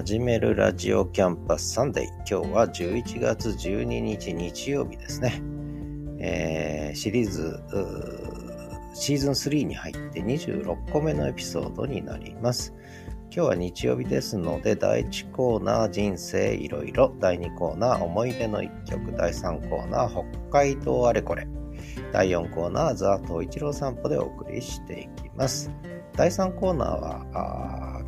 [0.00, 2.08] 始めるラジオキャンパスサンデー。
[2.20, 5.42] 今日は11月12日日曜日ですね。
[6.18, 7.62] えー、シリーズ
[8.94, 12.72] シーズン3に入って26個目のエピソードになります。
[13.24, 21.46] 今日は日曜日ですので、第1コーナー人生いろいろ、第2コーナー思い出の1曲、第3コーナー北海道あれこれ、
[22.10, 25.70] 第4コーナーザ・東一郎散歩でお送りしていきます。
[26.16, 27.99] 第3コーナーは、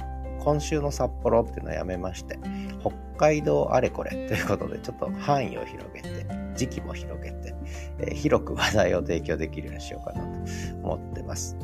[0.42, 2.38] 今週の札幌っていうのはやめまして、
[2.80, 7.54] 北海道あれこれ ということで、ちょっと範囲を広げて、時期も広げて、
[7.98, 10.28] えー、広く話題を提供できるようにしようかなと
[10.82, 11.56] 思ってます。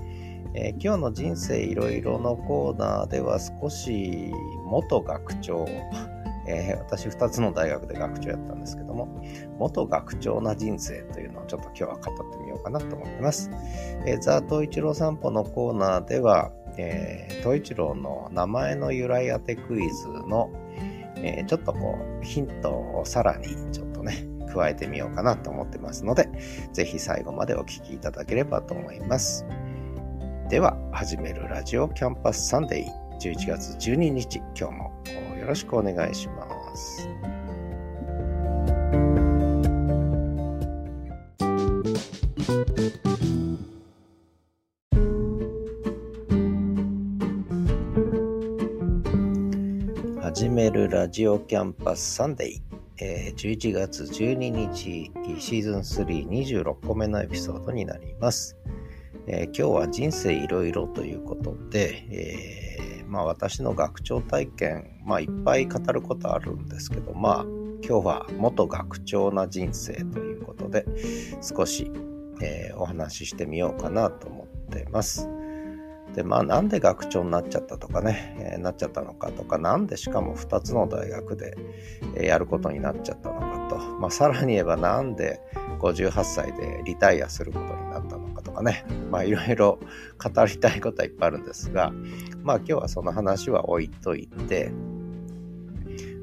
[0.55, 4.33] えー、今日の人生いろいろのコーナーでは少し
[4.65, 5.67] 元学長、
[6.47, 9.09] えー、私2つの大学で学長やったんですけども、
[9.59, 13.51] 元学長な人生というのをちょっと今日は語ってみようかなと思ってます。
[14.07, 20.51] えー、ザ・東一郎散歩のコーナーでは、えー、東一郎の名前の由来当てクイズの、
[21.17, 26.29] えー、ちょっとこうヒントをさらにちょっとね、加えてみようかなと思ってますので、
[26.73, 29.45] ぜひ最後までお聴きいただければと思います。
[30.49, 37.38] では、始めるラジオキャンパスサンデー11月12日、今日もよろしくお願いします。
[50.99, 52.61] ラジオキャンパスサンデー、
[53.01, 58.57] えー、11月12日シーズン326個目のエピソードになります。
[59.29, 70.85] えー、今日は人生いろいろということで、えー、まあ私の学長体験、まあいっぱい語ることあるんですけど、まあ今日は元学長な人生ということで
[71.41, 71.93] 少し、
[72.43, 75.29] えー、お話ししてみようかなと思ってます。
[76.19, 81.57] でまあなんで学長になっちゃったとかね、えー、なっちゃったのかとかなんでしかも2つの大学で、
[82.17, 85.41] えー、やることになっちゃったのかと、まあ、さらに言えばなんで
[85.79, 89.79] 58歳でリタイアすることになったのかとかね、まあいろいろ
[90.19, 91.93] 語りたいことはいっぱいあるんですが、
[92.43, 94.73] まあ今日はその話は置いといて、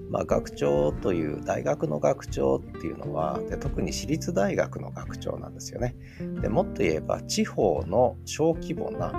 [0.09, 5.95] まあ学長という大学の学長っていうのはで特に私立大学の学長なんですよね。
[6.41, 9.13] でもっと言えば地方の小規模な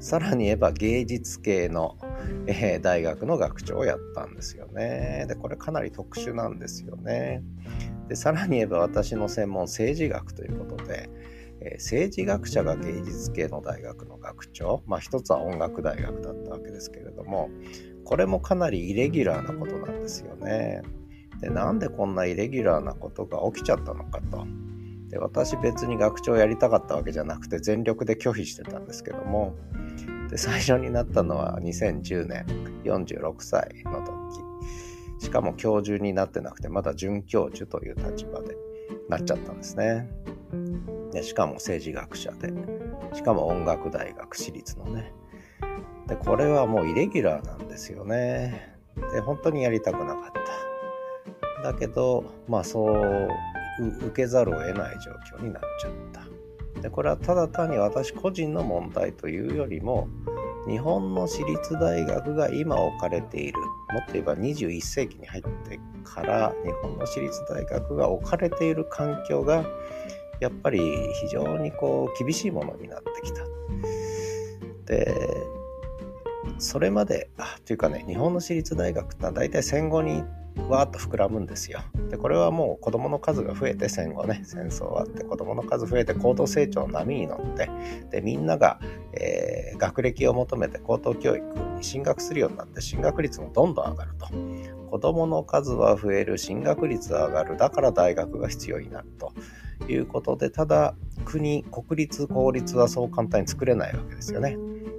[0.00, 1.98] さらに言えば芸術系の、
[2.46, 5.26] えー、大学の学長をやったんですよね。
[5.28, 7.42] でこれかなり特殊なんですよね。
[8.08, 11.10] でさらに言えば私の専門政治学ということで、
[11.60, 17.50] えー、政治学者が芸術系の大学の学長まあ一つは音楽大学だったわけですけれども
[18.04, 20.80] これもかなりイレギュラーなことなんですよね。
[21.42, 24.46] でなんでこんなイレギュラーなことが起きちゃったのかと。
[25.10, 29.54] で私別に学長やりたかったわけじゃなくて全力で拒否してたんですけども
[30.30, 32.46] で最初になったのは2010年
[32.84, 34.50] 46歳の時。
[35.20, 38.56] しかも教授になってなくてまだ准教授という立場で
[39.08, 40.08] なっちゃったんですね。
[41.12, 42.52] でしかも政治学者で
[43.12, 45.12] しかも音楽大学私立のね。
[46.06, 48.74] でこれはもうイレギュラーなんですよね。
[49.12, 50.32] で本当にやりたくなかっ
[51.62, 51.72] た。
[51.72, 53.28] だけどまあそう
[53.88, 55.92] 受けざるを得ない状況になっちゃっ
[56.74, 60.08] たでこれはただ単に私個人の問題というよりも
[60.68, 63.58] 日本の私立大学が今置かれている
[63.92, 69.64] もっと言えば21世紀に入ってから日本の私立大学が置かれている環境が
[70.40, 70.80] やっぱり
[71.20, 73.44] 非常にこう厳しいものになってきた。
[74.86, 75.14] で
[76.58, 80.24] それまであというかね日本の私立大学ってのは大体戦後に
[80.68, 81.80] わーっと膨らむんですよ。
[82.10, 87.70] でこれはもう子どもの数が増えて戦後ね戦争終わって子どもの数増えて高度成長の波に乗って
[88.10, 88.80] でみんなが、
[89.12, 94.28] えー、学歴を求めて高等教育に進学するようになって進学率もどんどん上がると。
[94.90, 99.32] 子どもの数は増える進学率は上がるだから大学が必要になると
[99.88, 104.58] いうことでただ国国立公立はそう簡単に作れないわけですよね。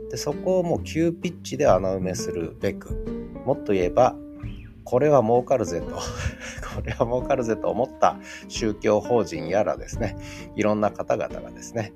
[0.10, 2.90] でそこをもう急ピッチで穴埋めするべく
[3.46, 4.16] もっと言えば
[4.84, 5.96] これは儲かるぜと。
[6.76, 8.18] これは儲かるぜと思った
[8.48, 10.16] 宗教法人やらですね。
[10.56, 11.94] いろんな方々がですね、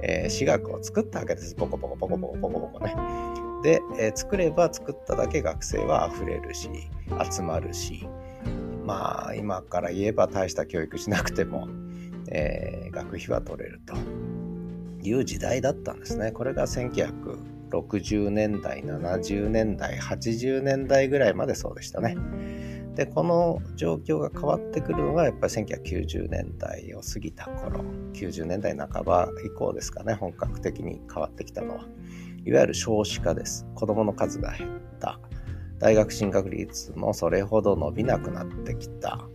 [0.00, 1.54] えー、私学を作ったわけです。
[1.54, 2.94] ポコポコポコポコポコポコね。
[3.62, 6.68] で、えー、作れば作っただけ学生は溢れるし
[7.32, 8.06] 集まるし
[8.84, 11.68] まあ今から言えば大した教育しなくても、
[12.28, 13.94] えー、学費は取れると
[15.02, 16.32] いう時代だったんですね。
[16.32, 22.16] これが1900 60年代、70年代、80年代ぐらいまでそうでしたね。
[22.94, 27.80] で、この状況が変わってくるのがやっぱり1990年代を過ぎた頃、
[28.12, 31.84] 90年代半ば以降ですかね、本格的に変わってきたのは。
[32.44, 33.66] いわゆる少子化です。
[33.74, 35.18] 子供の数が減った。
[35.78, 39.26] 大学進学率もそれほど伸びなくなってきた、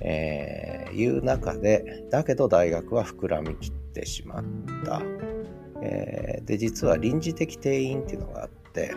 [0.00, 4.44] えー、いう中で、だけど大学は膨らみきってしまっ
[4.84, 5.00] た。
[5.82, 8.94] えー、で、実は臨時的定員っていうのがあって、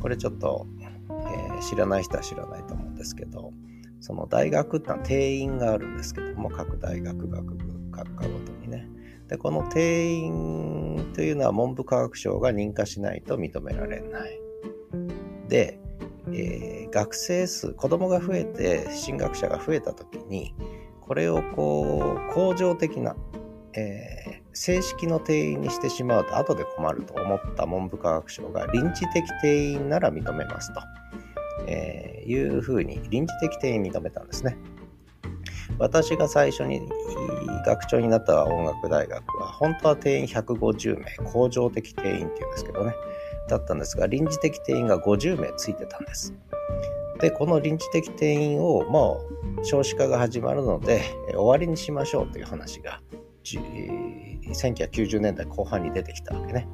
[0.00, 3.52] これちょっと、えー、知らない人は知らないと思うんですけど、
[4.00, 8.86] その大学ってのは定員があるんですけども、各大学学部、学科ごとにね。
[9.28, 14.38] で、この定員というのは文部科学省が認可しないと認められない。
[15.48, 15.80] で、
[16.32, 20.54] えー、学生数、子供が増えて進学者が増えた時に、
[21.00, 23.16] これをこう、恒常的な、
[23.74, 30.80] えー、正式の定員にしてしまうと後で困ると思った文部科学省が臨時的定員なら認めますと、
[31.66, 34.56] えー、いうふうに臨時的定員認めたんですね。
[35.78, 36.82] 私が最初に
[37.66, 42.94] 学長になった音楽大学は本当は定員150名恒常的定員っていうんですけどね
[43.48, 46.34] だったんですが臨時的定員が50名ついてたんです。
[47.20, 49.24] でこの臨時的定員をも
[49.60, 53.00] う少子化が始まるので終わりにしましょうという話が
[53.44, 56.66] 1990年代後半に出てきたわけね。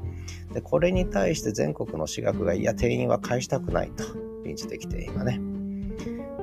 [0.52, 4.05] でこれに対して全国の私学がいや定員は返したくないと
[4.44, 5.40] 臨時的定員はね。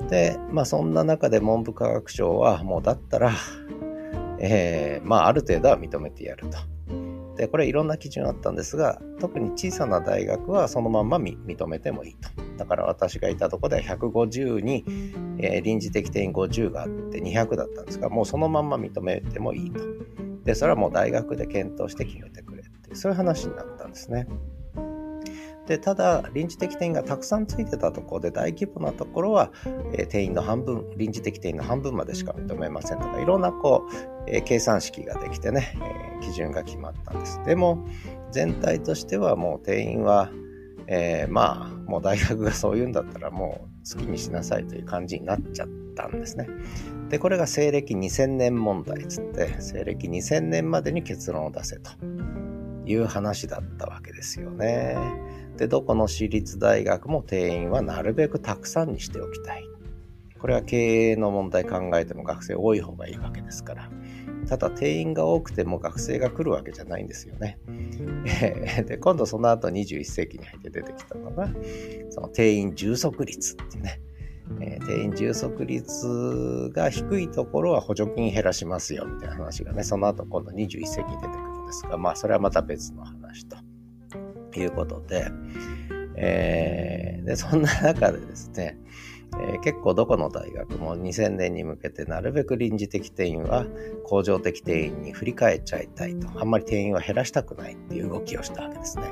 [0.09, 3.31] でまあそんな中で文部科学省はもうだったら、
[4.39, 6.57] えー、まあある程度は認めてやると。
[7.35, 12.46] でこれいろんな基準あったんですが特に小さな大学はそのまんま認めてもいいと。
[12.57, 14.83] だから私がいたとこでは150に、
[15.39, 19.79] えー、臨時的定員50があって200だったんですがもうそのまんま認めてもいいと。
[20.43, 24.27] でそれはもう大学で検討して決めてくれってそういう話になったんですね。
[25.67, 29.51] でただ臨時的定員がたくさんついてたところで大規模なところは、
[29.93, 35.77] えー、定員の半分臨時的定員の半分までしか認めませんとかいろんなこう、えー、計算式ができてね、
[36.21, 37.85] えー、基準が決まったんですでも
[38.31, 40.31] 全体としてはもう定員は、
[40.87, 46.47] えー、まあもう大学がそういうんだったらもう好きにしなさいという感じになっちゃったんですね
[47.09, 51.91] でこれが西暦2000年問題つって西暦2000年までに結論を出せと
[52.87, 54.97] いう話だったわけですよね。
[55.57, 59.63] で、どこの私立大学も定員はなるべくたくさんにしておきたい。
[60.39, 63.89] これは経営の問題考えても学生多い方がいいわけですから。
[64.47, 67.59] ただ定員が多くても学生が来るわけじゃないんですよね。
[68.87, 71.49] で、今度その後21世紀に入って出てきたのが、
[72.09, 74.01] その定員充足率っていうね。
[74.61, 83.57] えー、定員充足率が低いところは補助金減らしますよみたいな話がね、その後今度21世紀に出てくるんですが、まあそれはまた別の話と。
[84.59, 85.31] いうことで、
[86.15, 88.77] えー、で、そんな中でですね、
[89.35, 93.65] えー、結構どこの大学も2000年に向けてなるべく臨時的定員は
[94.05, 99.11] 恒常的定員に振り返っちゃいたいと、あんまり定員は減らしたくないっていう動きをしたわけですね。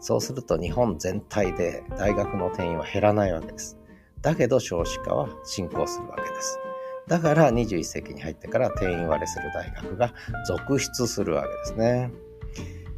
[0.00, 3.78] そうすると日本全体で大学の定員は減らないわけです。
[4.20, 6.58] だけど少子化は進行するわけです。
[7.08, 10.14] だから21世紀に入ってから定員割れする大学が
[10.46, 12.10] 続出するわけですね。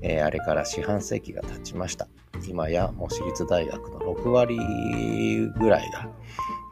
[0.02, 2.08] え、あれから四半世紀が経ちました。
[2.46, 4.58] 今やもう私立大学の6割
[5.58, 6.11] ぐらいが、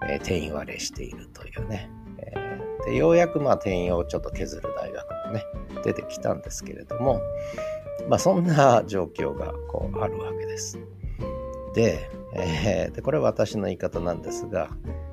[0.09, 1.90] えー、定員割れしているというね。
[2.18, 2.32] え、
[2.87, 5.44] でようやくまあ定員をちょっと削る大学もね、
[5.85, 7.21] 出てきたんですけれども、
[8.09, 10.78] まあそんな状況がこうあるわけです。
[11.75, 14.71] で、えー、でこれは私の言い方なんですが、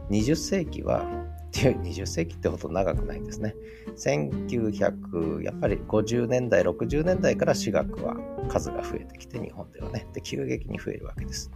[0.10, 1.05] 20世紀は
[1.51, 3.55] 20世紀ってほど長くないんですね。
[3.98, 8.15] 1900やっぱり50年代60年代から私学は
[8.48, 11.51] 数が増えてきて日本ではねで急激に増えるわけです。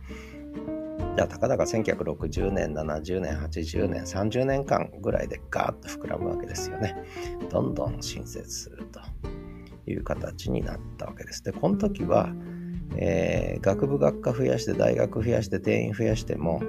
[1.15, 6.95] じゃあたかだか1960年70年80年30年間ぐらいでガーッと膨らむわけですよね。
[7.49, 8.99] どんどん新設すると
[9.89, 11.43] いう形になったわけです。
[11.43, 12.29] でこの時は、
[12.95, 16.61] えー、学部学科増やして大学増やして定員増やしても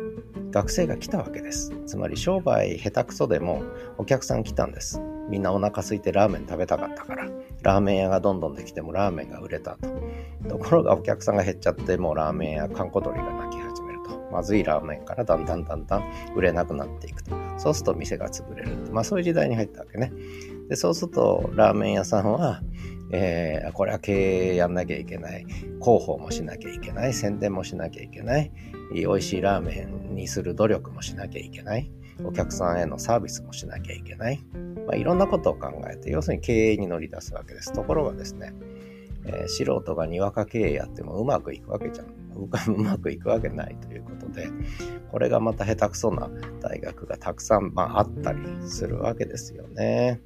[0.50, 1.73] 学生が来たわけです。
[1.87, 3.62] つまり商売下手くそでも
[3.99, 5.00] お客さん来たんです。
[5.28, 7.28] みんなお腹空いてラーメン食べたかったから、
[7.62, 9.88] ラーメン屋がどんどんできてもラーメンが売れたと。
[10.49, 13.53] ところがお客さんが減っちゃって、もうラーメン屋、観光鳥が鳴き。
[14.34, 17.36] まずいラーメンからだんだんだんだん売れなくなっていくと。
[17.56, 18.76] そうすると店が潰れる。
[18.90, 20.12] まあそういう時代に入ったわけね。
[20.68, 22.60] で、そうするとラーメン屋さんは、
[23.12, 25.46] えー、これは経営やんなきゃいけない。
[25.80, 27.14] 広報もしなきゃいけない。
[27.14, 28.50] 宣伝もしなきゃいけない。
[28.92, 31.92] 美味しいラーメンにする努力もしなきゃいけない。
[32.24, 34.40] お客さんへのサービスもしなきゃいけない。
[34.86, 37.72] まあ、いろんなことを考えて、要するに経営に乗り出すわけです。
[37.72, 38.52] ところがですね、
[39.26, 42.24] えー、素人がにわか経営やってもうまくいくわけじゃん。
[42.34, 44.48] うまくいくわけないということで、
[45.10, 46.28] これがまた下手くそな
[46.60, 50.20] 大学がたくさん、まあ、あったりするわけですよね。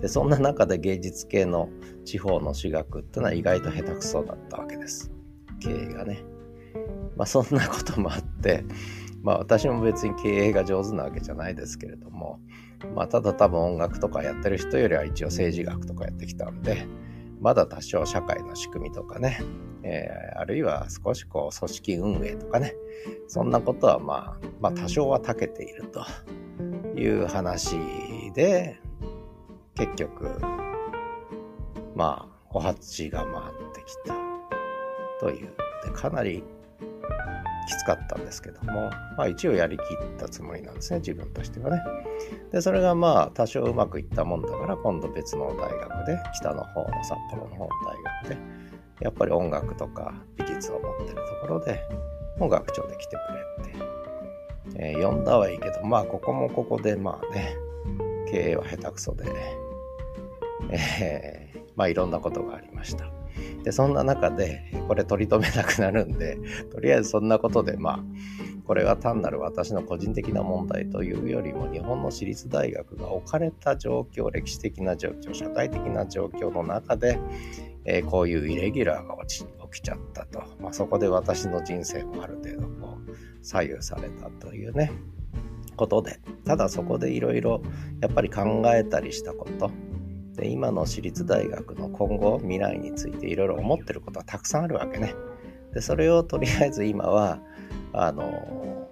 [0.00, 1.68] でそんな中で芸術系の
[2.04, 5.12] 地方の私学っていうのは意外と下手くそだったわけです
[5.60, 6.24] 経営がね
[7.16, 8.64] まあそんなこともあって、
[9.22, 12.40] まあ私も別に経営が上手なわけじゃないですけれども、
[12.94, 16.86] まあただ多分音楽とかやってる人よりは一応政治学とかやってきたんで、
[17.40, 19.40] まだ多少社会の仕組みとかね、
[19.82, 22.74] えー、あるいは少しこう組織運営とかね、
[23.28, 26.04] そんなことはまあ、まあ多少は長けていると
[26.98, 27.76] いう話
[28.34, 28.80] で、
[29.74, 30.40] 結局、
[31.94, 34.14] まあ、お鉢が回ってきた
[35.20, 36.42] という、でかなり
[37.66, 39.84] きつかったんですけども、まあ一応やりきっ
[40.18, 41.82] たつもりなんですね、自分としてはね。
[42.52, 48.38] で、それがまあ多少うまくいったもんだから、今度別の大学で、北の方の札幌の方の大学で、
[49.00, 51.80] やっぱり音楽とか美術を持ってるところで、
[52.38, 57.56] もう学長で来てくれって、えー、呼んだはいいけど、まあここもここでまあね、
[58.30, 59.24] 経営は下手くそで、
[60.70, 63.06] えー、まあいろんなことがありました。
[63.64, 66.38] で、そんな中で、これ取り留めなくなるんで、
[66.72, 68.00] とりあえずそんなことで、まあ、
[68.66, 77.18] これは単なる私の個人的な問題というよりも、日本の私立大学が置かれた状況、歴史的な状況、社会的な状況の中で、
[77.84, 80.42] えー、こういうイレギュラーが起きちゃったと。
[80.60, 84.90] まあ、そこで私の人生もある程度こう左右されたというね、
[85.76, 87.62] ことで、ただそこでいろいろ
[88.00, 89.70] やっぱり考えたりしたこと、
[90.36, 95.14] で今の私立大学の今後未来についていろいろ思ってることはたくさんあるわけね。
[95.72, 97.40] でそれをとりあえず今は
[97.92, 98.88] あの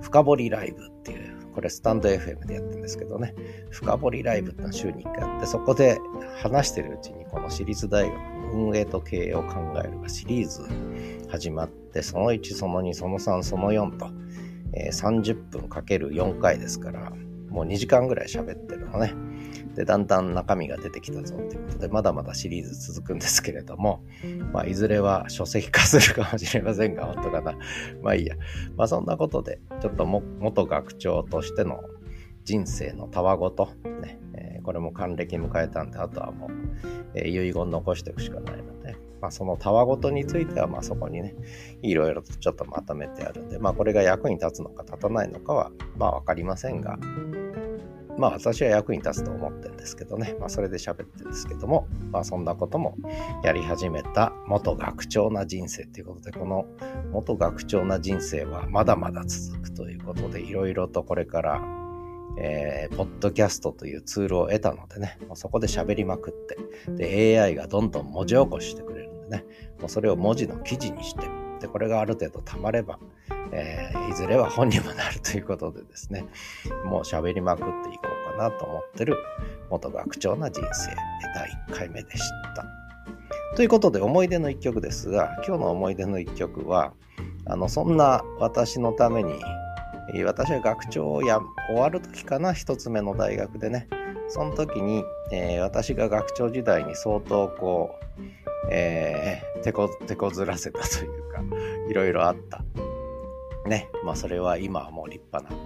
[0.00, 3.34] 深掘りライブっていうこれスタンド FM でやってるんですけどね
[3.70, 5.98] 深掘りライブってのは週に1回あってそこで
[6.40, 10.62] 話してるうちにこの私立大学の運営と経営を考えるがシリーズ
[11.28, 14.06] 始まってその1その2その3その4と、
[14.72, 17.10] えー、30分かける4回ですから
[17.48, 19.14] もう2時間ぐらい喋ってるのね。
[19.78, 24.02] で、だんだん中身が出てきたぞということで、まだまだシリーズ続くんですけれども、
[24.52, 27.56] まあ、いずれは書籍化するかもしれませんが、本当かな。
[28.02, 28.34] まあいいや。
[28.76, 31.80] まあそんなことで、ちょっとも元学長としての
[32.42, 33.68] 人生のたわごと、
[34.02, 36.50] ね、えー、これも還暦迎えたんで、あとはもう、
[37.14, 41.36] えー、遺言残していくしかないので、まあ、そのたわごとについては、まあ、そこにね、
[41.82, 46.98] いろいろとちょっとまとめてあるんで、まあ、これが役に立つのか立たないのかは、まあ、わかりませんが、
[48.18, 52.96] まあ私は役に立つと思ってるんですけどね、まあそれで喋ってるんですけども、まあそんなことも
[53.44, 56.66] やり始めた元学長な人生ということで、この
[57.12, 61.62] 元学長な人生はまだまだ続くということで、いろいろとこれから、
[62.40, 66.58] えー、ポッドキャストというツールを得たのでね、もうそこで喋りまくって、
[66.92, 69.44] で、AI がどんどん文字起こししてくれるんでね、
[69.78, 71.28] もうそれを文字の記事にして、
[71.60, 72.98] で、これがある程度溜まれば、
[73.52, 76.26] えー、いずれは本にもなるということでですね、
[76.84, 78.02] もう喋りまくっていこ
[78.34, 79.16] うかなと思ってる
[79.70, 80.94] 元学長な人生
[81.34, 82.22] 第1回目でし
[82.54, 82.64] た。
[83.56, 86.92] ということで思い出の一曲ですが、今日の思い出の一曲は、
[87.46, 89.34] あの、そんな私のために、
[90.24, 93.88] 私は学長をや終わる時かな、一つ目の大学でね、
[94.28, 101.42] その時に、えー、私が学長時代に相当こう、えー、手こ、手こずらせたというか、
[101.88, 102.62] いろいろあった
[103.68, 105.60] ね、まあそれは今はもう立派な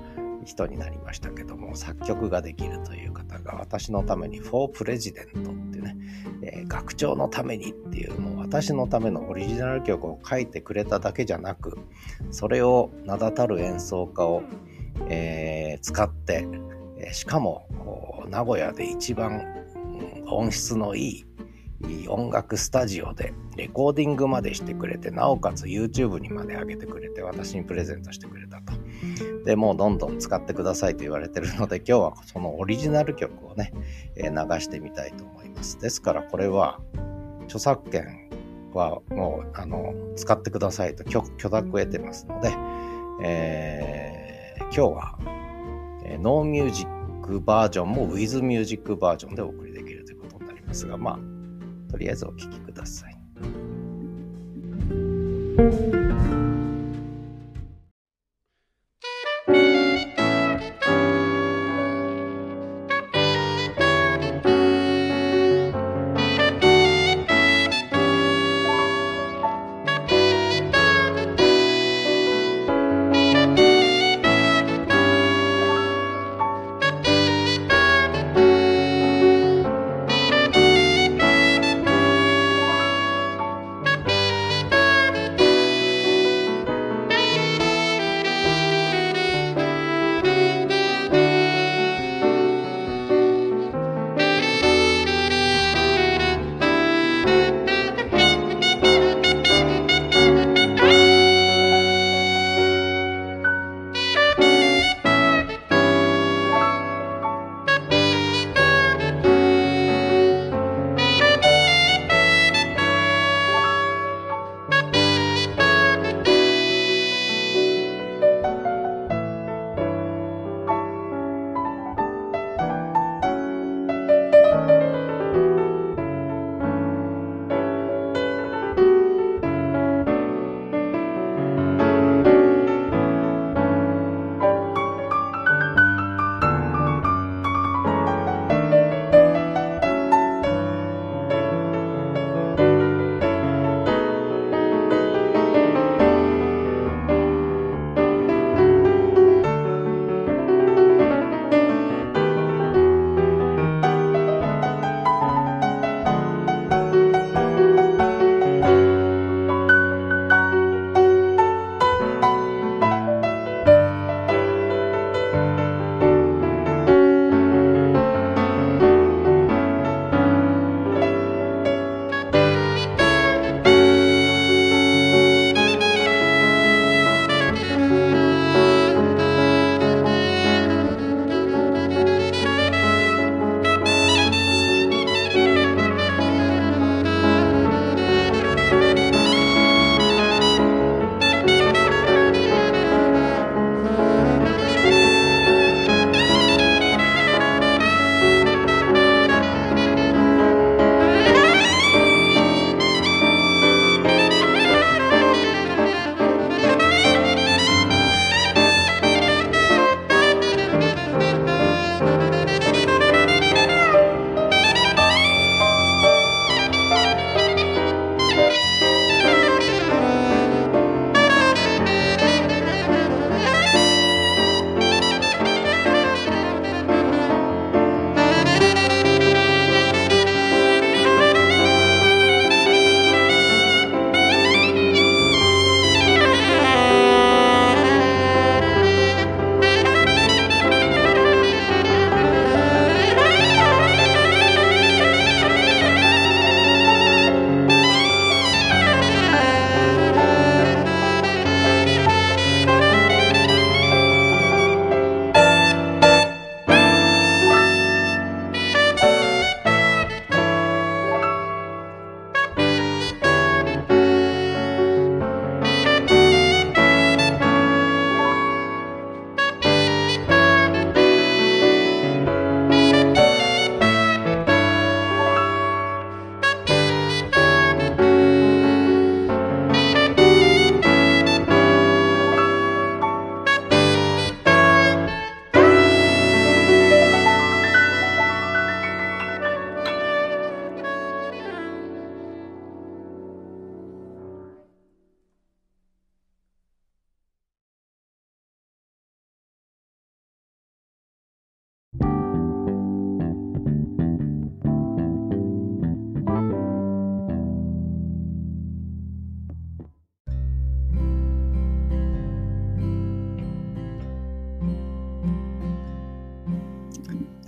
[0.44, 5.96] 人になりましたけども、作曲ができるという方が私のために For President ってね、
[6.42, 11.78] えー、学長のためにっていうもう私のためのオリジナル曲を書いてくれただけじゃなく、
[12.30, 14.42] それを名だたる演奏家を、
[15.08, 16.46] えー、使って、
[17.12, 17.68] しかも
[18.28, 19.44] 名古屋で一番
[20.26, 21.24] 音質のい
[21.88, 28.72] い音楽スタジオでレコーディングまでしてくれて、なおかつ YouTube にまで上げてくれて、私にプレゼントしてくれたと。
[29.44, 33.72] で、もうどんどん使ってくださいと言われてるので、 今日はそのオリジナル曲をね、
[34.16, 34.30] え流
[34.60, 35.78] してみたいと思います。
[35.80, 36.80] ですからこれは、
[37.44, 38.30] 著作権
[38.72, 42.54] はもう、あの、使ってくださいと許許諾を得てますので、
[43.22, 45.18] えー、今日は、
[46.04, 53.11] えー、ノーミュージックバージョンも With ミュージックバージョンでお送りできるということになりますが、まあ、とりあえずお聴きください。
[55.62, 56.01] Thank you.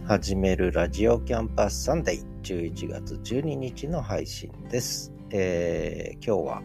[0.07, 5.11] 始めるラジオキャンパスサンデー11月12日の配信です。
[5.31, 6.62] えー、今日は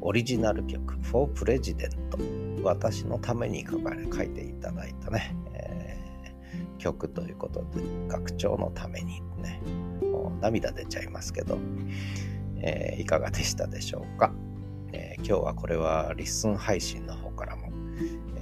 [0.00, 9.60] オリジナル曲 For President 私のために書かれ書いていただいたね、えー、曲ということで学長のためにね。
[10.02, 11.56] もう涙出ちゃいますけど、
[12.56, 14.32] えー、いかがでしたでしょうか、
[14.92, 17.70] え今日はこれはリッスン配信の方からも、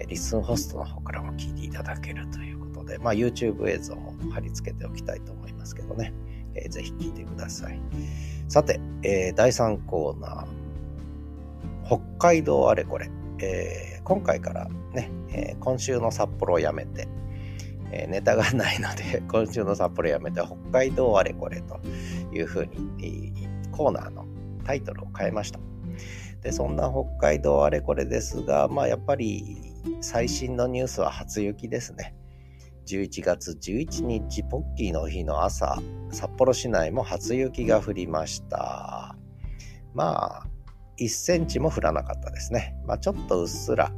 [0.08, 2.51] リッスンホストの方からも聞いていただけるという
[2.92, 6.12] で、まあ、YouTube 映像も貼り付けておきたいと思いますけどね、
[6.54, 7.80] えー、ぜひ聞いてください。
[8.48, 13.10] さて、えー、第3コーナー、北海道あれこれ。
[13.38, 17.08] えー、今回からね、えー、今週の札幌をやめて、
[17.90, 21.80] えー、ネタがないので、 今週の札幌をやめて、北海道あれこれと
[22.32, 23.32] いうふうに、
[23.72, 24.26] コーナーの
[24.64, 25.58] タイトルを変えました。
[26.42, 29.56] で、そんな北海道あれこれですが、まあやっぱり
[30.02, 32.14] 最新のニュースは初雪ですね。
[32.86, 35.78] 11月11日ポッキーの日の朝
[36.10, 39.16] 札幌市内も初雪が降りました。
[39.94, 40.46] まあ
[40.98, 43.92] 1センチも降らなかったですね、まあ、ちょっとうっすら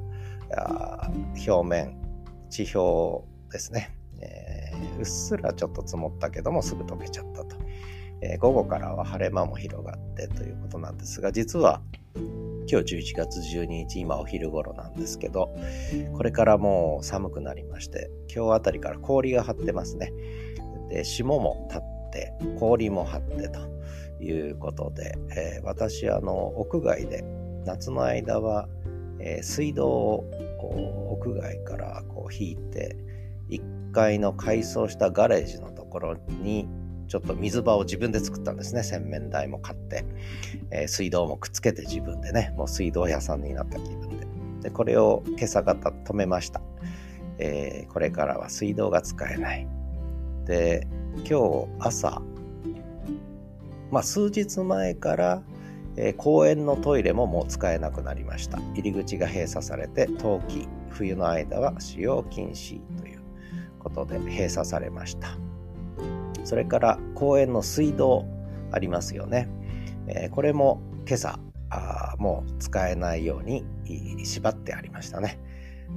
[1.46, 1.96] 表面
[2.48, 7.56] 地表ですね、えー、うっすらちょっと積もったけどもすぐ溶けちゃったと、
[8.22, 11.82] えー、午後からは晴れ間も広がってということなんですが実は
[12.16, 15.54] 今日11月12日、今お昼頃なんですけど、
[16.14, 20.12] これからもう寒くなりまして、今日あたりから氷が張ってますね。
[20.88, 23.60] で、霜も立って、氷も張ってと
[24.22, 27.24] いうことで、えー、私、あの、屋外で、
[27.64, 28.68] 夏の間は、
[29.18, 30.24] えー、水道を
[31.12, 32.96] 屋外からこう引いて、
[33.50, 36.68] 1階の改装したガレージのところに
[37.08, 38.82] ちょっと水場を自分で作ったんですね。
[38.82, 40.04] 洗面台も買って、
[40.70, 44.26] えー、水道もくっつけて自分でね、もう水道屋さんになった気分で。
[44.62, 46.60] で、これを今朝方止めました。
[47.38, 49.66] えー、これからは水道が使えない。
[50.46, 50.86] で、
[51.28, 52.22] 今日朝、
[53.90, 55.42] まあ数日前から、
[55.96, 58.58] えー、公園のトイレももう使えなくなりました。
[58.74, 63.20] 入り口が閉鎖されて、冬季、冬の間は使用禁止という
[63.78, 65.38] ことで閉鎖されました。
[66.44, 68.26] それから公園の水道
[68.70, 69.48] ありますよね。
[70.06, 71.38] えー、これも今朝
[71.70, 73.64] あもう使えないように
[74.24, 75.38] 縛ってありましたね。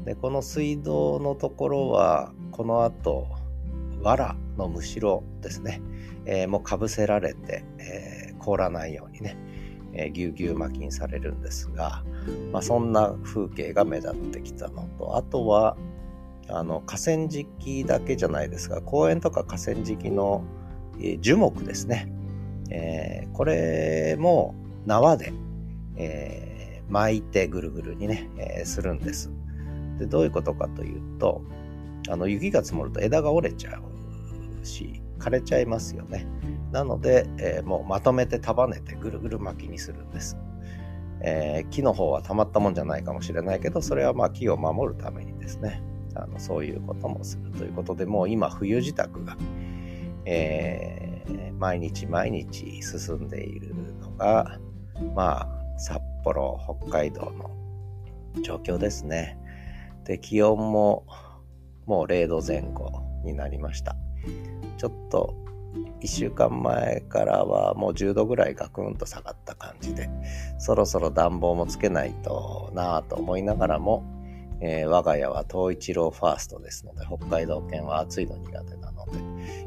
[0.06, 3.28] でこの水道のところはこの後
[4.02, 5.82] 藁のむしろですね、
[6.26, 9.38] えー、もうかぶせられて、えー、凍らないようにね、
[9.94, 12.04] えー、ぎゅうぎゅう巻きにされるんですが、
[12.52, 15.78] まあ、そんな風景が目立ってきたのとあとは
[16.50, 20.44] あの河川敷だけじゃないですが公園とか河川敷の、
[21.20, 22.12] 樹木ですね、
[22.70, 24.56] えー、これも
[24.86, 25.32] 縄で、
[25.96, 29.32] えー、巻いてぐるぐるにね、えー、するんです。
[30.00, 31.44] でどういうことかというと
[32.10, 33.80] あの雪が積もると枝が折れちゃ
[34.62, 36.26] うし枯れちゃいますよね。
[36.72, 40.38] なので、えー、もうまとめて束ねてぐるぐる巻きにするんです、
[41.22, 45.82] えー、木の方はたまったもんじゃないかもしれないけどそれはまあ木を守るためにですね。
[46.24, 49.38] あのそういうこともするということでもう今冬支度が、
[50.26, 54.60] えー、毎日毎日進んでいるのが
[55.16, 57.52] まあ札幌北海道の
[58.42, 59.38] 状況ですね。
[60.06, 61.06] で気温も
[61.86, 63.96] もう0度前後になりました。
[64.78, 65.36] ちょっと
[66.02, 70.10] 1週間前からはもう10度ぐらいガクンと下がった感じで
[70.60, 74.04] そろそろ暖房もつけないとなぁと思いながらも
[74.62, 79.20] えー、我が家は東一郎ファーストですので、北海道犬は暑いの苦手なので、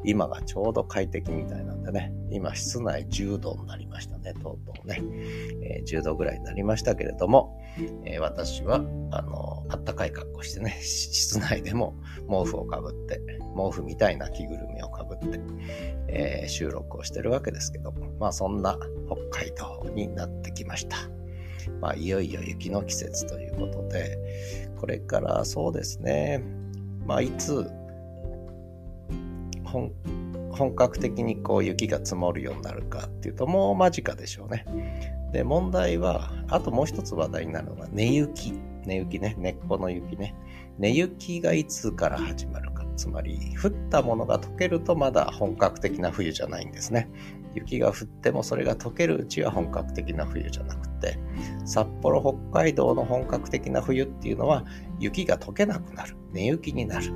[0.05, 5.01] 今がちょうど快適みたいなんでね、今室内10度になりましたね、とうとうね。
[5.63, 7.61] えー、10度ぐらいになりましたけれども、
[8.05, 8.77] えー、私は、
[9.11, 11.95] あの、あったかい格好してね、室内でも
[12.29, 13.21] 毛布をかぶって、
[13.57, 15.41] 毛布みたいな着ぐるみをかぶって、
[16.09, 18.79] え、収録をしてるわけですけども、まあそんな
[19.31, 21.20] 北海道になってきました。
[21.81, 24.19] まあ、いよいよ雪の季節ということで、
[24.79, 26.43] これからそうですね、
[27.07, 27.71] まあ、いつ
[29.65, 29.93] 本
[30.53, 34.65] 本格的にこう雪が積もるようになるかっていうともう間近でしょうね。
[35.33, 38.53] で問題はあともう一つ話題になるのが根雪。
[38.85, 39.37] 根雪ね。
[39.39, 40.35] 根っこの雪ね。
[40.79, 42.70] 根雪がいつから始まる
[43.01, 47.09] つまり降ったものが溶けるとまだ本格的な冬じゃないんですね。
[47.55, 51.19] 雪が降ってもそれが溶けるうちは本格的な冬じゃなくて
[51.65, 52.21] 札幌
[52.53, 54.67] 北海道の本格的な冬っていうのは
[54.99, 56.15] 雪が溶けなくなる。
[56.33, 57.11] 根雪になる、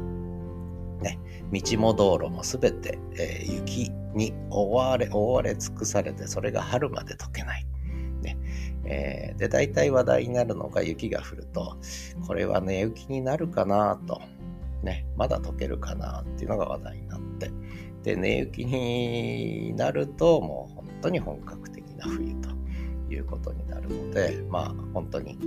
[1.03, 1.19] ね、
[1.53, 7.67] 道も道路も全て、えー、雪に覆われ覆われ尽くされてそれが春まで溶けない、
[8.23, 8.39] ね。
[8.87, 11.77] えー、で大体話題になるのが雪が降ると
[12.27, 14.23] これは根雪になるかなと
[14.85, 17.51] ね、まだ溶けるかなっていうのが話題になって、
[18.03, 22.51] で、寝雪になるともう本当に本格的な冬と
[23.13, 25.39] いうことになるので、まあ本当に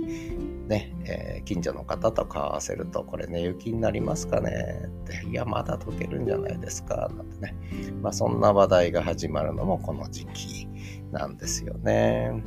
[0.68, 7.54] ね、えー、近所の方と顔合わせると、これ寝雪になりますかねって、いや、まだ溶けるんじゃないですか、なんてね。
[8.02, 10.68] まあそんな話題が始まるのもこの時期
[11.12, 12.42] なんですよね。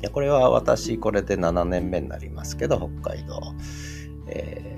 [0.00, 3.40] いやこれは私、これで7年目になりますけど、北海道。
[4.28, 4.77] えー、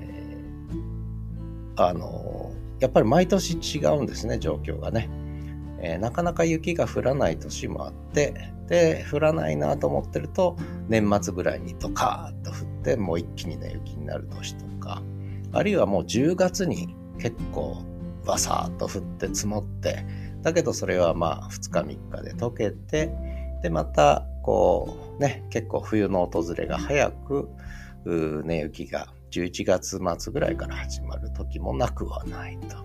[1.87, 5.09] あの、やっぱり毎年違うんですね、状況がね。
[5.83, 8.33] えー、なかなか雪が降らない年もあって、
[8.67, 10.55] で、降らないなと思ってると、
[10.87, 15.01] 年末ぐらいにドカーッと降って、もう一気にね、雪になる年とか、
[15.51, 17.83] あるいはもう10月に結構
[18.25, 20.05] バサーッと降って積もって、
[20.41, 23.11] だけどそれはまあ2日3日で溶けて、
[23.61, 27.49] で、また、こう、ね、結構冬の訪れが早く、
[28.43, 32.77] ね、雪が11月末ぐらいから始まる時もなくはないと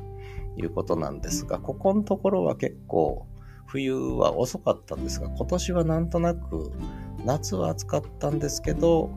[0.57, 3.27] いうことなんですが、ここのところは結構
[3.67, 6.73] 冬は遅かったんですが、今年はなんとなく
[7.25, 9.11] 夏は暑かったんですけど、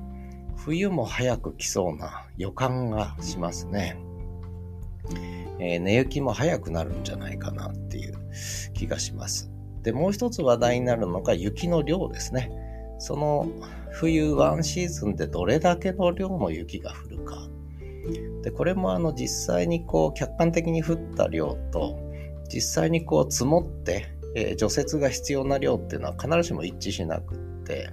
[0.58, 3.98] 冬も早く来そうな予感がしますね。
[5.60, 8.16] えー、寝雪も早くなるんじゃないかなっていう
[8.74, 9.52] 気がします。
[9.84, 12.52] で、もう一つ話題になるのが雪の量ですね。
[12.98, 13.48] その
[13.92, 17.48] 冬ワンシーズンでどれだけの量の雪が降るか。
[18.44, 22.00] で、これもあの実際にこう客観的に降った量と
[22.52, 27.90] 実際にこう積もって、えー、除雪が必要な量っていうのは必ずしも一致しなくって、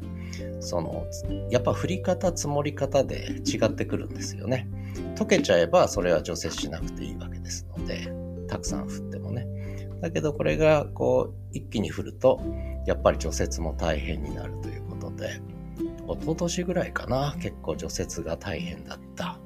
[0.60, 1.06] その、
[1.50, 4.68] やっぱ降り方、積もり方で違ってくるんですよね。
[5.16, 8.08] 溶けちゃえばそれは除雪しなくていいわけですので、
[8.48, 9.46] たくさん降ってもね。
[10.00, 12.40] だけどこれがこう一気に降ると、
[12.86, 15.40] やっぱり除雪も大変になるということで、
[16.08, 19.38] 一昨年ぐらいかな、結構除雪が大変だった。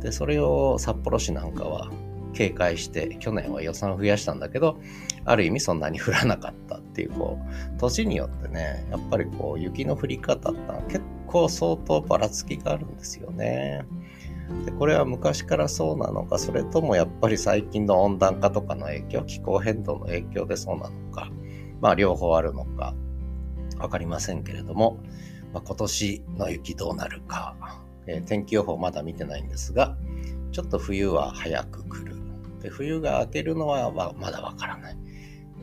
[0.00, 1.90] で、それを札幌市なんかは
[2.32, 4.78] 警戒して、去年は予算を増やしたんだけど、
[5.24, 13.84] ある意味そんなに降らなかったっていう、こう、年によってね、やっぱりこう、雪の降り方って結構相当ばらつきがあるんですよね。
[14.66, 21.30] でこれは昔からそうなのか、それともやっぱり最近の温暖化とかの影響、気候変動の影響でそうなのか、
[21.80, 22.94] まあ両方あるのか、
[23.78, 24.98] わかりませんけれども、
[25.52, 27.54] まあ、今年の雪どうなるか、
[28.06, 29.96] えー、天気予報まだ見てないんですが、
[30.50, 32.16] ちょっと冬は早く来る。
[32.60, 34.96] で冬が明けるのはまだわからない。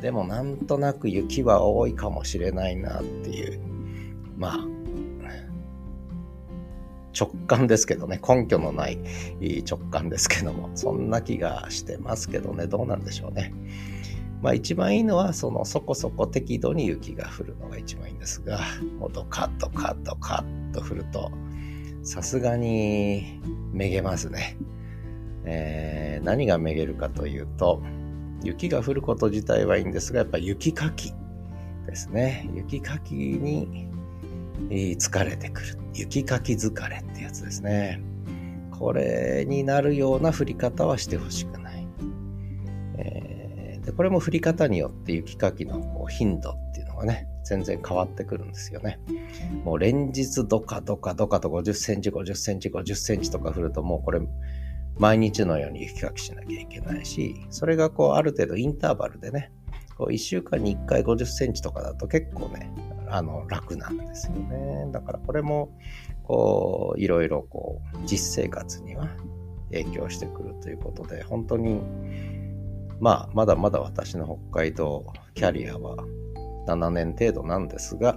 [0.01, 3.59] でもなんとなく雪は多いかもしれないなっていう、
[4.37, 4.59] まあ、
[7.19, 8.97] 直感ですけどね、根拠のない
[9.69, 13.53] 直感ですけども、そんな気がしてますけどね、どうなんでしょうね。
[14.41, 18.59] まあ一番いいのは、そのそこそこ適度に雪が降るのが一番いいんですが、
[18.99, 21.31] もうドカッとカッとカッと降ると、
[22.03, 23.41] さすがに
[23.73, 24.57] めげますね。
[25.45, 27.81] えー、何がめげるかというと、
[28.43, 31.13] 雪が降ること自体はいいんですが、やっぱ雪かき
[31.85, 32.49] ですね。
[32.53, 33.89] 雪かきに
[34.69, 35.77] 疲れてくる。
[35.93, 38.01] 雪かき疲れってやつですね。
[38.71, 41.58] これになるような降り方はしてほしくない。
[43.89, 48.99] でこれも降り方によって雪かきのこう頻度っていうのがね、全然変わってくるんですよね。
[49.63, 54.21] もう連日ドカドカドカと50センチ、50センチ、50センチとか降るともうこれ
[54.99, 59.51] 毎日のように雪かきしなきゃいけないし、それがこうある程度インターバルでね、
[59.97, 62.71] こう1週間に1回50センチとかだと結構ね、
[63.07, 64.91] あの、楽なんですよね。
[64.91, 65.75] だからこれも、
[66.21, 69.09] こう、いろいろこう、実生活には
[69.71, 71.81] 影響してくるということで、本当に、
[72.99, 75.97] まあ、まだまだ私の北海道キャリアは
[76.67, 78.15] 7年程度なんですが、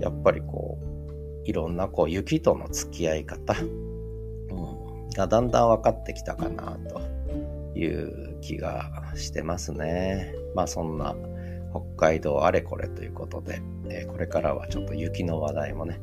[0.00, 7.00] やっぱりこう、いろんなこう雪との付き合い方、うん、がだんだん分かってきたかなと
[7.78, 10.34] いう気がしてますね。
[10.54, 11.14] まあそんな
[11.70, 16.00] 北海道あれこれということで、えー、これからはちょっと雪の話題もね、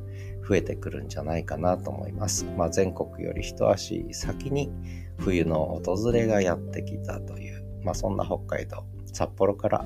[0.47, 2.45] 増えてくるんじゃないかなと思います。
[2.57, 4.71] まあ、全国より一足先に
[5.17, 9.85] 冬の訪れがやってきたという、まあ、そんな北海道、札幌から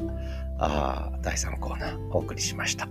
[0.60, 2.88] あ第3コーナーお送りしました。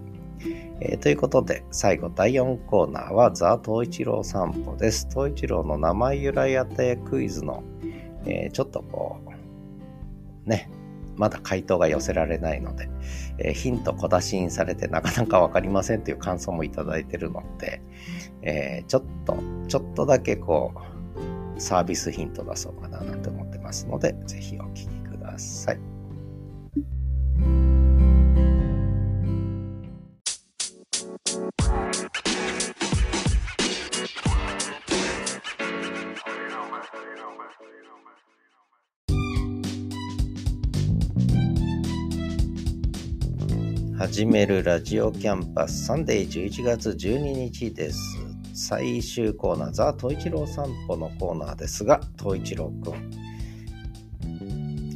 [0.81, 5.09] えー、ということで、最後第4コーナーはザ・東一郎散歩です。
[5.11, 7.63] 東一郎の名前由来当てクイズの、
[8.27, 9.19] えー、ちょっとこ
[10.45, 10.71] う、ね、
[11.17, 12.89] まだ回答が寄せられないので、
[13.39, 17.81] えー、ヒント小出しにされてなかなかわかりませんという感想もいただいてるので、
[18.43, 20.73] え、ちょっと、ちょっとだけこ
[21.57, 24.96] う、サービスヒント出そうかななんて思ってますので、ぜひお聞き
[25.37, 25.79] ださい。
[43.99, 47.99] 始めるラジオキャンパスサンデー11月12日です。
[48.55, 53.26] 最終コーナー、ザ・トイチロー散歩のコーナーですが、トイチローくん、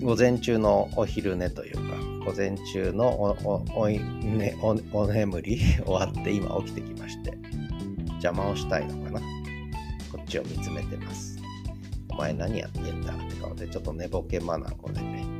[0.02, 1.82] 午前中のお昼寝というか、
[2.24, 7.36] 午前中のおおお,、ね、おお眠り終わって今起きてきまして、
[8.12, 9.20] 邪魔をしたいのかな。
[10.10, 11.38] こっちを見つめてます。
[12.08, 15.39] お前何やってんだって顔で、ちょっと寝ぼけまなこでね、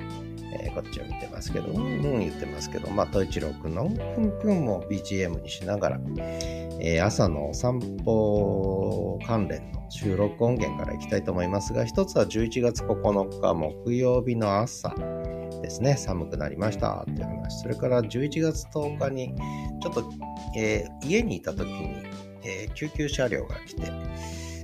[0.52, 14.94] えー、こっちを見てますけど、うんうん言ってますけど、まあ、統一郎くんのうんぷんぷんも BGM にしながら、えー、朝のお散歩関連の収録音源からいきたいと思いますが、一つは11月9日木曜日の朝
[15.62, 17.62] ですね、寒くなりましたっていう話。
[17.62, 19.34] それから11月10日に、
[19.80, 20.10] ちょっと、
[20.56, 21.96] えー、家にいた時に、
[22.44, 23.90] えー、救急車両が来て、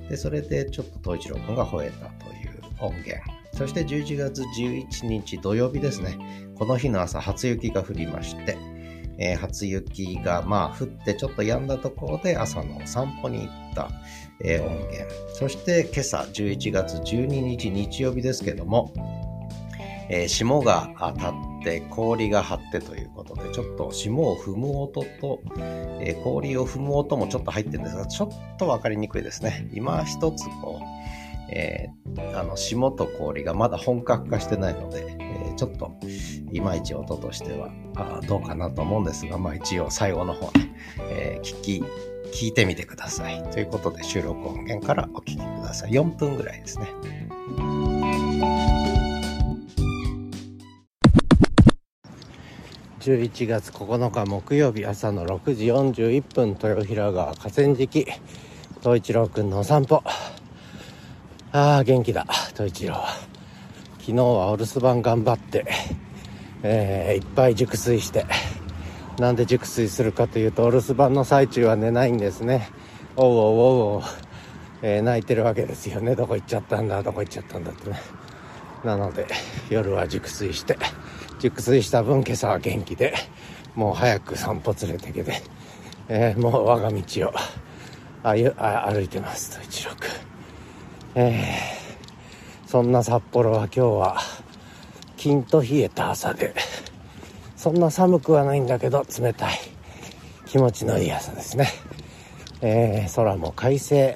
[0.09, 3.21] で、それでちょっと東一郎くんが吠えたという音源。
[3.57, 6.19] そして11月11日土曜日ですね。
[6.59, 8.59] この日の朝、初雪が降りまして、
[9.19, 13.89] えー、初雪がまあ降ってちょっと止んだところで朝の散歩に行った、
[14.45, 15.07] えー、音源。
[15.35, 18.93] そして今朝11月12日日曜日ですけども、
[20.11, 25.41] えー、霜が当たって氷が張ってということで、ちょっと霜を踏む音と、
[26.01, 29.67] えー、氷を踏む音もちょっと入ってるんですが、ちょっとわかりにくいですね。
[29.73, 35.97] 今一つこう、えー、あの霜と氷がまだ本格化してないので、えー、ちょっと
[36.53, 40.75] いまいち音としてはあどうかなと思うんですが、まあ、一応最後の方ね、
[41.11, 41.85] えー、聞き
[42.33, 43.43] 聞いてみてください。
[43.51, 45.93] ということで収録音源からお聞きください。
[45.93, 46.89] 4分ぐらいですね。
[53.01, 58.05] 11月9日木曜日朝の6時41分豊平川河川敷
[58.81, 60.03] 東一郎くんのお散歩。
[61.57, 62.97] ああ、元気だ、統一郎。
[64.01, 65.65] 昨日はお留守番頑張って、
[66.63, 68.27] えー、いっぱい熟睡して、
[69.19, 72.69] なんで熟睡するかというと、お留守番の最中は寝ないんですね。
[73.17, 74.03] おうおうおうおう、
[74.83, 76.15] えー、泣いてるわけですよね。
[76.15, 78.03] どこ行っちゃったんだ、どこ行っちゃったんだってね。
[78.85, 79.27] なので、
[79.71, 80.77] 夜は熟睡して、
[81.39, 83.15] 熟睡した分今朝は元気で、
[83.75, 85.41] もう早く散歩連れてけて、
[86.11, 87.33] えー、もう我が道を
[88.23, 90.06] 歩いてます、と一郎君。
[91.19, 94.19] えー、そんな札幌は今日は
[95.17, 96.55] キンと冷えた朝で
[97.57, 99.59] そんな寒くはないんだけど冷たい
[100.45, 101.69] 気持ちのいい朝ですね、
[102.61, 104.15] えー、空も快晴。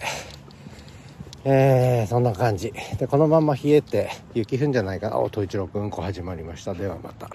[1.45, 2.71] えー、そんな感じ。
[2.99, 5.09] でこのまま冷えて雪降るんじゃないか。
[5.09, 6.75] なお統一郎くんこ始まりました。
[6.75, 7.31] ではまた。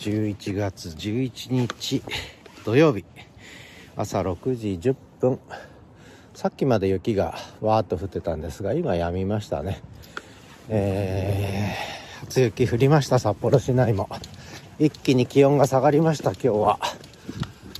[0.00, 2.02] 11月11日
[2.64, 3.04] 土曜日
[3.96, 5.38] 朝6時10分。
[6.32, 9.82] さっきまで雪がわーっと降ってたんですが今やみましたね。
[10.70, 14.08] えー、初雪降りました札幌市内も。
[14.78, 16.78] 一気に気温が下がりました今日は、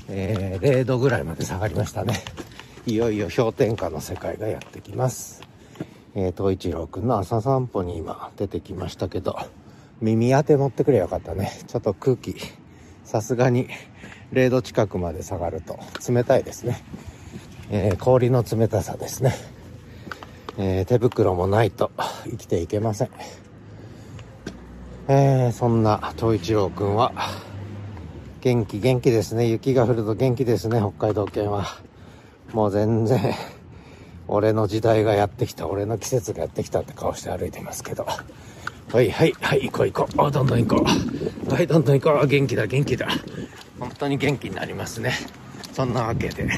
[0.08, 2.22] えー、0度ぐらいまで下がりましたね。
[2.84, 5.40] いよいよ氷点下の世界がやってきます。
[6.14, 9.38] えー、東一郎くんの朝散歩に今出てきましたけど。
[10.00, 11.52] 耳当て持ってくれよかったね。
[11.66, 12.36] ちょっと空気、
[13.04, 13.68] さすがに
[14.32, 16.82] 0度近くまで下がると冷たいですね。
[17.70, 19.34] えー、氷の冷たさですね。
[20.58, 21.90] えー、手袋もないと
[22.24, 23.10] 生きていけません。
[25.08, 27.12] えー、そんな東一郎くんは
[28.40, 29.48] 元気元気ですね。
[29.48, 31.66] 雪が降ると元気ですね、北海道県は。
[32.52, 33.34] もう全然、
[34.28, 38.06] 俺の時代がやってきた、俺の季節がやってきたって顔して歩いてますけど。
[38.92, 40.26] はいはいはい行こう行こう。
[40.26, 40.84] あどんどん行こ
[41.48, 41.52] う。
[41.52, 42.26] はいどんどん行こう。
[42.26, 43.08] 元気だ元気だ。
[43.78, 45.12] 本当に元気になりますね。
[45.72, 46.48] そんなわけで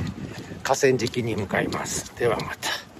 [0.62, 2.14] 河川敷に向かいます。
[2.16, 2.91] ではまた。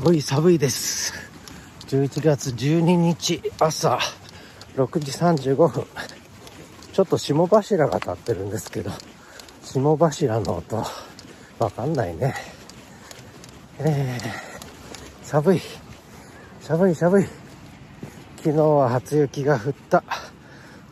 [0.00, 1.12] 寒い寒いです。
[1.88, 3.98] 11月12日朝
[4.74, 5.86] 6時35分。
[6.94, 8.90] ちょっと霜柱が立ってるんですけど、
[9.62, 10.82] 霜柱の音、
[11.58, 12.34] わかんないね。
[13.80, 15.60] えー、寒い。
[16.62, 17.26] 寒い寒い。
[18.38, 20.02] 昨日は初雪が降った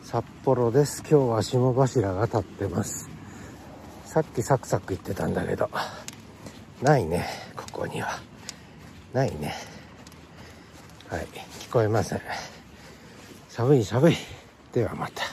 [0.03, 3.09] 札幌です今日は霜柱が立ってます
[4.05, 5.69] さっきサクサク言ってたんだけど
[6.83, 7.25] ないね
[7.57, 8.30] ここには
[9.13, 9.53] ないね。
[11.09, 11.27] はい。
[11.59, 12.21] 聞こえません。
[13.49, 14.15] 寒い寒い。
[14.73, 15.30] ではまた。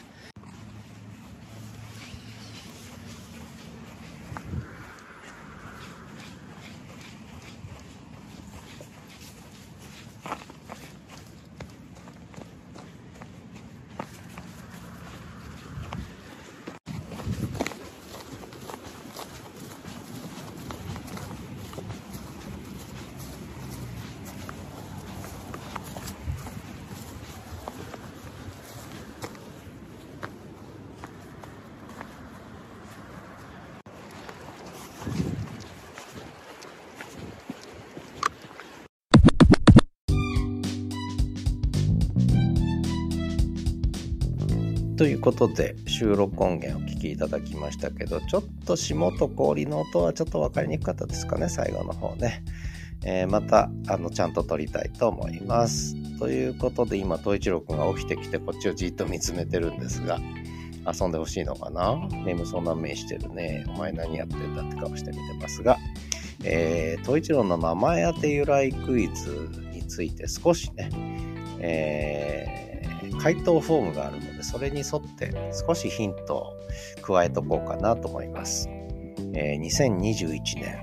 [44.99, 52.43] ということで収録音源をお聞きいただきましたけどちょっと霜と氷の音はちょっと分かりにくかったですかね最後の方ね、
[53.05, 55.95] えー、またあのちゃんと撮りたいと思います。
[56.19, 60.19] ということで今東一郎くんが起きてきてこっちをじっと見つめてるんですが
[60.85, 61.97] 遊んでほしいのかな？
[62.25, 63.65] 眠そうな目してるね。
[63.69, 65.79] お前何やってんだって顔して見てますが。
[66.43, 70.91] えー、東一郎の名前当て由来クイズについて少しね、
[71.61, 72.68] えー
[73.19, 75.33] 回答フォームがあるので、それに沿って
[75.67, 76.53] 少しヒントを
[77.03, 78.69] 加えとこうかなと思います。
[79.35, 80.79] えー、2021年、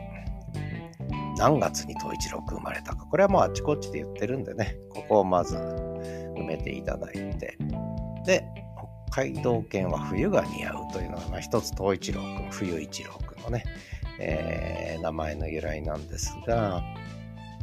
[1.37, 3.05] 何月に東一郎くん生まれたか。
[3.05, 7.57] これはもうあちこちで言ってるんでね、ここをまず埋めていただいて、
[8.25, 8.45] で、
[9.09, 13.63] 北海道犬は冬が似合うというのが、まあ、一つ東一郎くん、冬一郎くんのね、
[14.19, 16.83] えー、名前の由来なんですが、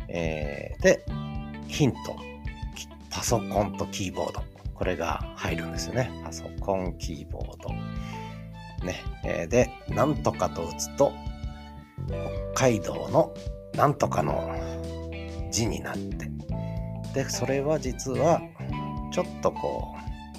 [0.08, 1.04] えー、で、
[1.68, 2.32] ヒント。
[3.12, 4.51] パソコンとキーボード。
[4.83, 6.11] これが入るんですよね。
[6.24, 7.68] パソコン、キーボード。
[8.85, 8.97] ね。
[9.24, 11.12] えー、で、なんとかと打つと、
[12.55, 13.33] 北海道の
[13.76, 14.53] なんとかの
[15.53, 16.28] 字になって。
[17.14, 18.41] で、それは実は、
[19.12, 19.95] ちょっとこ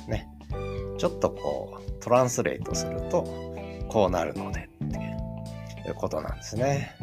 [0.09, 0.27] う、ね。
[0.97, 3.23] ちょっとこう、トランスレートすると、
[3.87, 6.97] こうなるのでっていうことなんですね。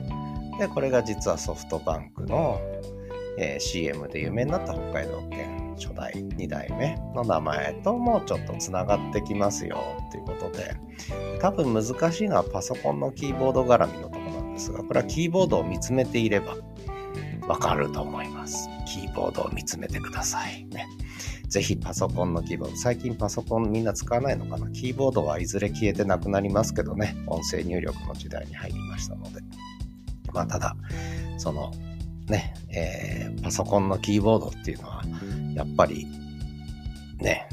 [0.59, 2.61] で、これが実はソフトバンクの、
[3.39, 9.79] えー、CM で有名になった北海道犬初代2代目の名前ともちょっとつながってきますよ
[10.09, 10.77] っていうことで
[11.41, 16.57] 多分難しいのはパソコンのキーボード絡みのとこなんですがこれはキーボードを見つめていれば
[17.49, 18.69] わかると思います。
[18.87, 20.65] キーボードを見つめてください。
[20.67, 20.87] ね。
[21.49, 24.71] ぜひパソコンのキーボード最近パソコンみんな使わないのかな？
[24.71, 27.17] キーボードはいずれ消えてなくなりますけどね。
[27.27, 29.41] 音声入力の時代に入りましたので。
[30.33, 30.77] まあただ
[31.39, 31.73] その
[32.29, 35.03] ね、えー、パソコンのキーボードっていうのは
[35.61, 36.07] やっぱり
[37.19, 37.47] ね、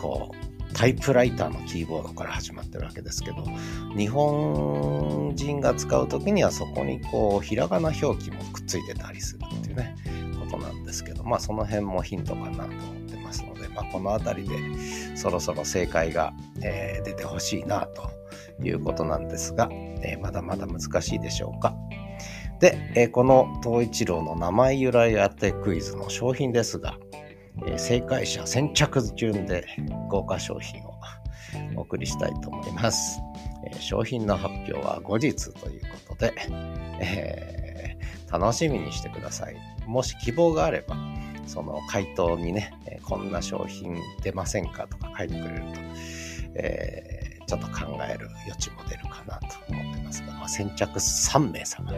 [0.00, 3.44] こう、タイプライターのキーボードから始まってるわけですけど、
[3.96, 9.94] 日本人が使う時にはそこにこう、ひらがな表記もくっついてたりするっていうね、
[10.40, 12.76] ことなんですけど、まあその辺もヒントかなと思っ
[13.08, 18.10] てますので、まあこの辺りでそろそろ正解が、えー、出てほしいなと
[18.60, 21.76] いうことなんですが、えー、まだまだ難しいでしょうか。
[22.60, 26.96] で、えー、この東一郎の名前由来当てクイズの商品ですが、
[27.66, 29.66] え、正解者先着順で
[30.08, 30.94] 豪華商品を
[31.76, 33.20] お送りしたいと思います。
[33.66, 36.34] え、商品の発表は後日ということで、
[37.00, 39.56] えー、楽しみにしてください。
[39.86, 40.96] もし希望があれば、
[41.46, 45.66] その回答にね、えこんな商品出ませんかとか書いてくれると、
[46.54, 51.92] えちょっと考える余地も出るかなと思ってますが、まあ、先着3名様、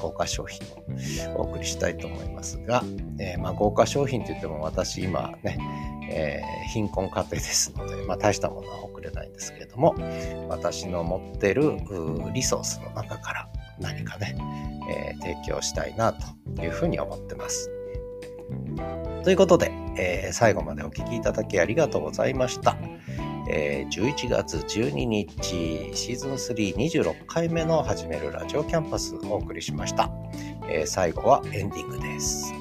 [0.00, 0.66] 豪華商品
[1.34, 2.82] をお送りしたいと思いますが、
[3.18, 5.58] えー、まあ、豪華商品といっても私今ね、
[6.10, 9.94] えー、貧困家庭ですので、まあ、大したものは送れないんですけれども、
[10.48, 11.78] 私の持ってる
[12.34, 13.48] リソースの中から
[13.78, 14.36] 何かね、
[14.90, 17.70] えー、提供したいなというふうに思ってます。
[19.24, 22.76] ということで、えー、最後までお聴きいただきありがとうございました。
[23.52, 30.08] えー、11月12日シーズン326回目の始めるラジオキャンパスをお送りしました、
[30.68, 32.59] えー、最後はエンディングです。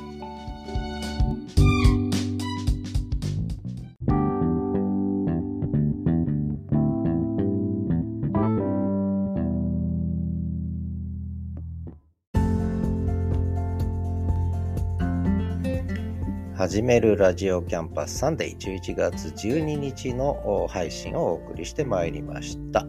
[16.70, 22.86] 始めるラジオキャンパスサンデー11月12日の配信をお送りしてまいりました。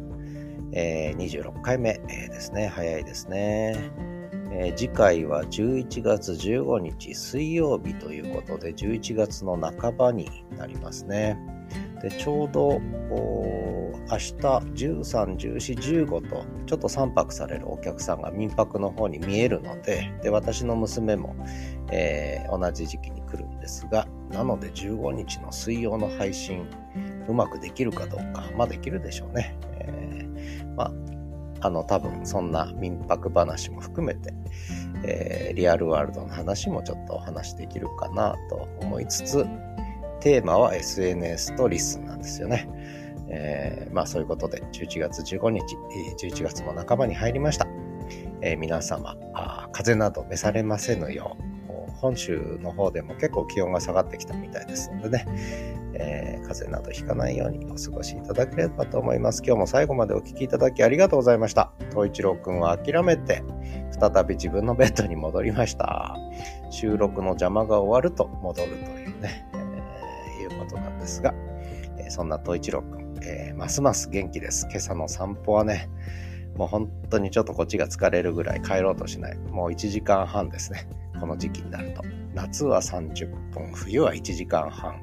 [0.72, 2.68] えー、26回目、ですね。
[2.68, 3.90] 早いですね、
[4.52, 10.28] えー、次回は11月15日水曜日ということで11月の半ばに
[10.58, 11.38] なりますね。
[12.02, 21.34] でちょうど明日13、14、15とちょっと3泊されるお客さんが民泊の方に見えるのでで私の娘も、
[21.90, 23.19] えー、同じ時期に
[23.60, 26.66] ですがなので15日の水曜の配信
[27.28, 30.92] うまくできるかどうかまあできるでしょうね、えー、まあ
[31.62, 34.32] あの多分そんな民泊話も含めて、
[35.04, 39.46] えー、リアルワールドの話もちょっとお話できるかなと思いつつ
[40.20, 42.68] テーマは SNS とリスンなんですよね。
[43.28, 45.76] えー、まあそういうことで11月15日、
[46.18, 47.66] 11月も半ばに入りました。
[48.42, 51.42] えー、皆様あ、風邪など召されませぬよう、
[52.00, 55.26] 本州の方でも結構気温が下がってきたみたいですのでね、
[55.94, 59.42] えー、風邪などひかないようにお過ごしいただければと思います。
[59.44, 61.72] 今日も最後までお聴きいただきありがとうございました。
[61.90, 63.42] 東一郎くんは諦めて、
[63.90, 66.16] 再び自分のベッドに戻りました。
[66.70, 71.34] 収録の邪魔が終わると戻るというね、えー、いうことなんですが、
[71.98, 74.66] えー、そんな東一郎くん、えー、ますます元気です。
[74.70, 75.90] 今朝の散歩はね、
[76.56, 79.36] もう本当にちょっとこっちが疲れるぐらい帰ろうとしない。
[79.36, 80.88] もう1時間半ですね。
[81.20, 82.02] この時期になると。
[82.34, 85.00] 夏は30分、冬は1時間半。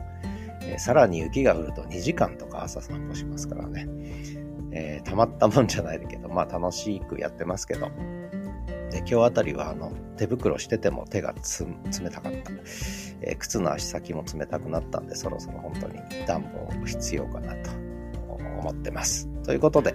[0.61, 3.87] えー、さらに雪が降ると2時間とか朝散歩しますからね。
[4.71, 7.91] えー、たまったもんじゃないけど、まあ楽しくやってますけど。
[8.89, 12.51] で今日あたりはあの手袋してても手が冷たかった、
[13.21, 17.71] えー、靴の足先も冷たくなったんでそろそろ本当に暖房必要かなと
[18.61, 19.29] 思ってます。
[19.47, 19.93] ということで、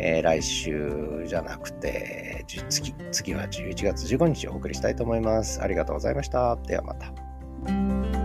[0.00, 5.62] えー、来週じゃなくて、次、次は11月15日お送りしたいと思います。
[5.62, 6.56] ありがとうございました。
[6.56, 8.21] ではまた。